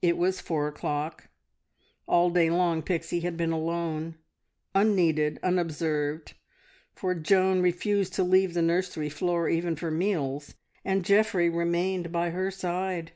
[0.00, 1.28] It was four, o'clock.
[2.08, 4.14] All day long Pixie had been alone,
[4.74, 6.32] unneeded, unobserved,
[6.94, 12.30] for Joan refused to leave the nursery floor, even for meals, and Geoffrey remained by
[12.30, 13.12] her side.